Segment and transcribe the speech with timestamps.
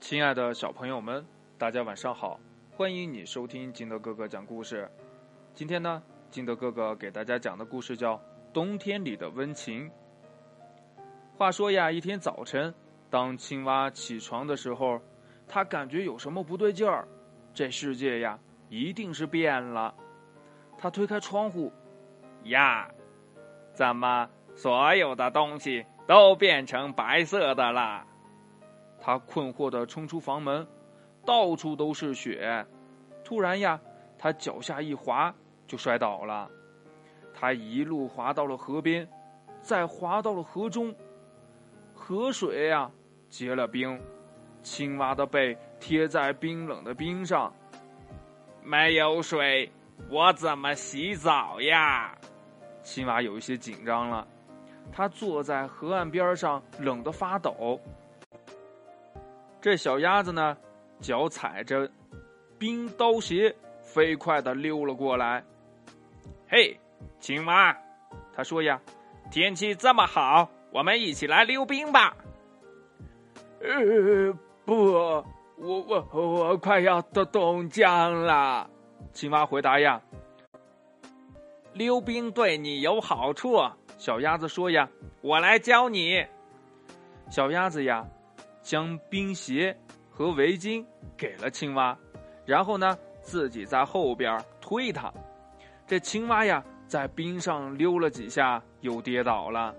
[0.00, 1.26] 亲爱的小朋友们，
[1.58, 2.38] 大家晚上好！
[2.70, 4.88] 欢迎你收听金德哥哥讲故事。
[5.54, 8.14] 今天呢，金德哥哥给大家讲的故事叫
[8.52, 9.90] 《冬天里的温情》。
[11.36, 12.72] 话说呀，一天早晨，
[13.10, 15.00] 当青蛙起床的时候，
[15.46, 17.06] 他感觉有什么不对劲儿，
[17.52, 18.38] 这世界呀，
[18.70, 19.94] 一定是变了。
[20.78, 21.72] 他推开窗户，
[22.44, 22.88] 呀，
[23.74, 28.06] 怎么所有的东西都变成白色的了？
[29.00, 30.66] 他困惑的冲出房门，
[31.24, 32.66] 到处都是雪。
[33.24, 33.80] 突然呀，
[34.18, 35.34] 他脚下一滑，
[35.66, 36.50] 就摔倒了。
[37.34, 39.08] 他一路滑到了河边，
[39.60, 40.94] 再滑到了河中。
[41.94, 42.90] 河水呀
[43.28, 44.00] 结了冰，
[44.62, 47.52] 青蛙的背贴在冰冷的冰上。
[48.62, 49.70] 没有水，
[50.10, 52.16] 我怎么洗澡呀？
[52.82, 54.26] 青蛙有一些紧张了。
[54.90, 57.78] 他坐在河岸边上，冷得发抖。
[59.60, 60.56] 这小鸭子呢，
[61.00, 61.90] 脚踩着
[62.58, 65.44] 冰刀鞋，飞快的溜了过来。
[66.48, 66.78] 嘿，
[67.18, 67.76] 青蛙，
[68.32, 68.80] 他说呀
[69.30, 72.16] ：“天气这么好，我们一起来溜冰吧。”
[73.60, 74.32] 呃，
[74.64, 75.24] 不，我
[75.56, 78.70] 我我快要冻冻僵了。
[79.12, 80.00] 青蛙回答呀
[81.74, 83.58] ：“溜冰对你有好处。”
[83.98, 84.88] 小鸭子说呀
[85.20, 86.24] ：“我来教你。”
[87.28, 88.06] 小鸭子呀。
[88.68, 89.74] 将冰鞋
[90.10, 90.84] 和围巾
[91.16, 91.96] 给了青蛙，
[92.44, 95.10] 然后呢，自己在后边推它。
[95.86, 99.74] 这青蛙呀，在冰上溜了几下，又跌倒了。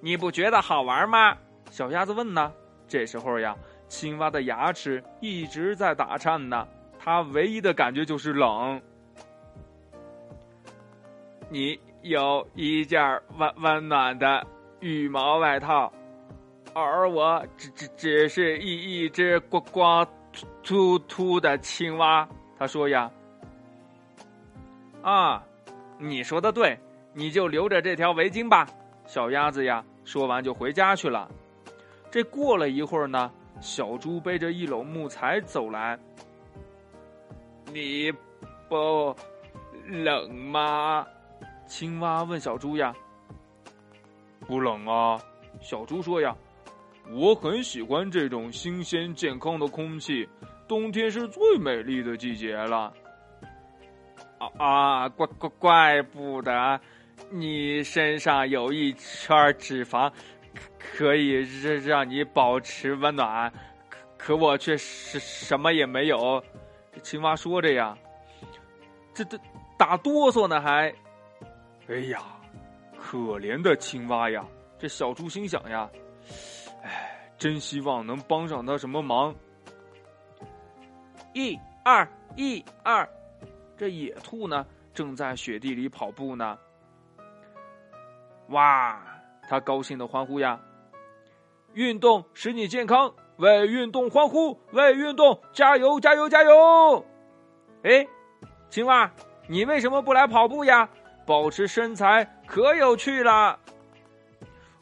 [0.00, 1.36] 你不觉得好玩吗？
[1.70, 2.50] 小鸭子问呢。
[2.88, 3.54] 这时候呀，
[3.88, 6.66] 青蛙的牙齿一直在打颤呢，
[6.98, 8.80] 它唯一的感觉就是冷。
[11.50, 14.46] 你有一件温温暖的
[14.80, 15.92] 羽毛外套。
[16.78, 20.06] 而我只只只是一一只光光
[20.62, 22.28] 秃秃的青蛙，
[22.58, 23.10] 他说呀
[25.00, 25.42] ：“啊，
[25.98, 26.78] 你说的对，
[27.14, 28.68] 你就留着这条围巾吧。”
[29.08, 31.30] 小鸭子呀，说完就回家去了。
[32.10, 35.98] 这过了一会儿呢，小猪背着一篓木材走来。
[37.72, 38.12] 你
[38.68, 39.16] 不
[39.86, 41.06] 冷吗？
[41.66, 42.94] 青蛙问小猪呀。
[44.46, 45.18] 不冷啊，
[45.62, 46.36] 小猪说呀。
[47.10, 50.28] 我很喜欢这种新鲜健康的空气，
[50.66, 52.92] 冬天是最美丽的季节了。
[54.38, 56.80] 啊啊，怪怪怪不得，
[57.30, 60.12] 你身上有一圈脂肪，
[60.78, 63.52] 可以让让你保持温暖，
[64.18, 66.42] 可我却什什么也没有。
[67.02, 67.96] 青蛙说着呀，
[69.14, 69.38] 这这
[69.78, 70.92] 打哆嗦呢还。
[71.88, 72.20] 哎呀，
[72.98, 74.44] 可怜的青蛙呀！
[74.78, 75.88] 这小猪心想呀。
[77.38, 79.34] 真希望能帮上他什么忙。
[81.32, 83.08] 一二一二，
[83.76, 86.58] 这野兔呢，正在雪地里跑步呢。
[88.48, 89.02] 哇，
[89.48, 90.58] 他高兴的欢呼呀！
[91.74, 97.04] 运动使你健康，为运动欢呼，为运动加油加油加油！
[97.82, 98.06] 哎，
[98.70, 99.12] 青蛙，
[99.46, 100.88] 你为什么不来跑步呀？
[101.26, 103.58] 保持身材可有趣了。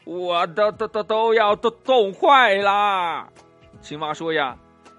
[0.05, 3.27] 我都都都都要冻冻坏啦！
[3.81, 4.55] 青蛙说呀：“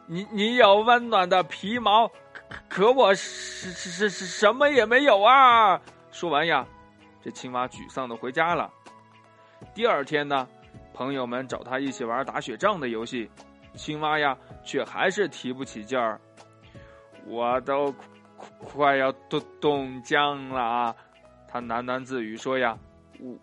[0.07, 5.81] 你你有温暖的皮毛，可可我是是是什么也没有啊！”
[6.11, 6.67] 说完呀，
[7.23, 8.69] 这青蛙沮丧的回家了。
[9.75, 10.49] 第二天呢，
[10.93, 13.31] 朋友们找他一起玩打雪仗的游戏，
[13.77, 16.21] 青蛙呀却还是提不起劲儿。
[17.27, 17.95] 我都
[18.59, 20.95] 快要冻冻僵了啊！
[21.47, 22.77] 他喃喃自语说呀：“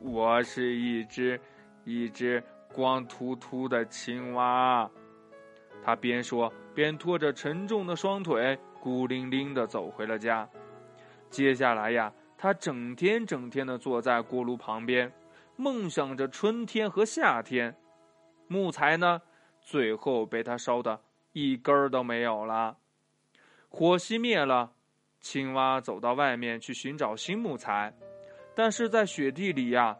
[0.01, 1.39] 我我是一只。”
[1.85, 4.89] 一只光秃秃的青蛙，
[5.83, 10.47] 他边说边拖着沉重的双腿，孤零零的走回了家。
[11.29, 15.11] 接下来呀，他整天整天的坐在锅炉旁边，
[15.55, 17.75] 梦想着春天和夏天。
[18.47, 19.21] 木材呢，
[19.61, 20.99] 最后被他烧的
[21.31, 22.77] 一根儿都没有了。
[23.69, 24.71] 火熄灭了，
[25.19, 27.93] 青蛙走到外面去寻找新木材，
[28.53, 29.97] 但是在雪地里呀。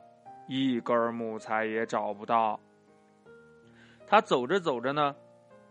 [0.48, 2.60] 一根木材也找不到。
[4.06, 5.16] 他走着走着呢，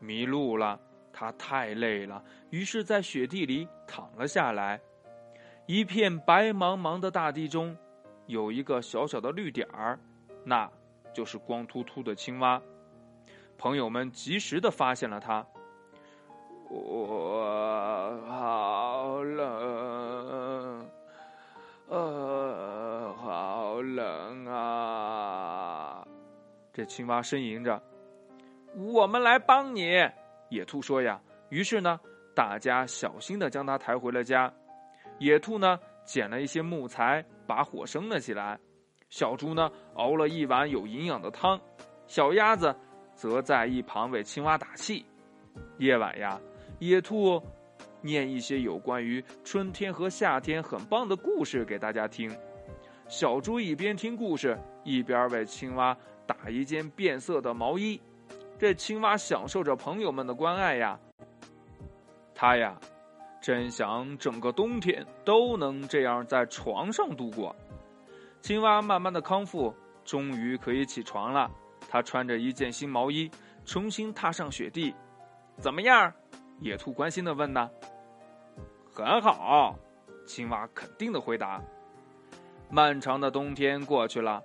[0.01, 0.81] 迷路了。
[1.15, 4.81] 他太累了，于是，在雪地里躺了下来。
[5.67, 7.77] 一片白茫茫的大地中，
[8.27, 10.01] 有一个小小的绿点儿，
[10.43, 10.69] 那
[11.13, 12.61] 就是光秃秃的青蛙。
[13.59, 15.47] 朋友们及时的发现了它。
[16.71, 16.81] 我
[26.73, 27.83] 这青蛙呻吟着
[28.75, 29.93] ：“我们来帮你。”
[30.49, 31.21] 野兔说呀。
[31.51, 32.01] 于是呢，
[32.35, 34.51] 大家小心的将它抬回了家。
[35.19, 38.59] 野兔呢，捡了一些木材，把火生了起来。
[39.11, 41.61] 小猪呢，熬了一碗有营养的汤。
[42.07, 42.75] 小鸭子
[43.15, 45.05] 则在一旁为青蛙打气。
[45.77, 46.41] 夜晚呀，
[46.79, 47.43] 野兔
[48.01, 52.35] 念一些有关于春天和夏天很棒的故事给大家听。
[53.13, 55.95] 小猪一边听故事，一边为青蛙
[56.27, 58.01] 打一件变色的毛衣。
[58.59, 60.99] 这青蛙享受着朋友们的关爱呀。
[62.35, 62.75] 他呀，
[63.39, 67.55] 真想整个冬天都能这样在床上度过。
[68.41, 69.75] 青蛙慢慢的康复，
[70.07, 71.51] 终于可以起床了。
[71.91, 73.31] 他穿着一件新毛衣，
[73.67, 74.95] 重新踏上雪地。
[75.59, 76.11] 怎么样？
[76.61, 77.69] 野兔关心的问呢。
[78.91, 79.79] 很好，
[80.27, 81.63] 青蛙肯定的回答。
[82.75, 84.43] 漫长的冬天过去了。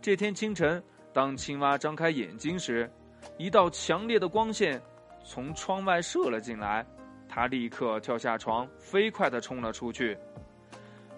[0.00, 0.82] 这天清晨，
[1.12, 2.90] 当青蛙张开眼睛时，
[3.38, 4.82] 一道强烈的光线
[5.22, 6.84] 从窗外射了进来。
[7.28, 10.18] 它立刻跳下床，飞快地冲了出去。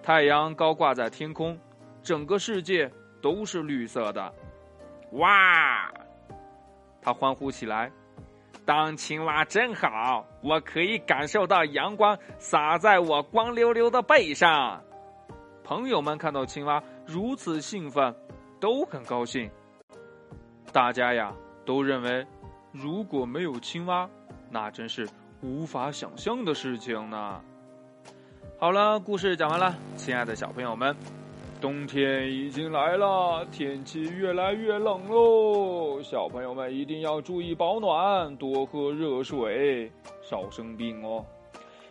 [0.02, 1.58] 太阳高挂在天空，
[2.02, 2.92] 整个世界
[3.22, 4.30] 都是绿色的。
[5.12, 5.90] 哇！
[7.00, 7.90] 他欢呼起来。
[8.66, 14.84] 当青蛙真好，我可以感受到阳光洒在我光溜溜的背上。
[15.64, 18.14] 朋友们看到青蛙如此兴奋，
[18.60, 19.50] 都很高兴。
[20.70, 21.34] 大家呀，
[21.64, 22.24] 都认为
[22.70, 24.08] 如果没有青蛙，
[24.50, 25.08] 那真是……
[25.42, 27.38] 无法想象的事情呢。
[28.58, 30.96] 好了，故事讲完了，亲爱的小朋友们，
[31.60, 41.22] 冬天已经来了，天气越来越冷喽，小朋友们一定要注意保暖，多喝热水，少生病哦。